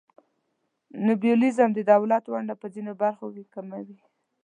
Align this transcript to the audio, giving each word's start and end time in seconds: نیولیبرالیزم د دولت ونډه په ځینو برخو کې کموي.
نیولیبرالیزم 1.05 1.69
د 1.73 1.79
دولت 1.91 2.23
ونډه 2.27 2.55
په 2.61 2.67
ځینو 2.73 2.91
برخو 3.01 3.25
کې 3.35 3.43
کموي. 3.53 3.99